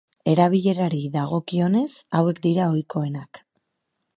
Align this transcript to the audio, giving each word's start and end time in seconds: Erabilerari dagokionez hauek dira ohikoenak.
Erabilerari 0.31 1.01
dagokionez 1.17 1.85
hauek 2.21 2.41
dira 2.47 2.69
ohikoenak. 2.73 3.45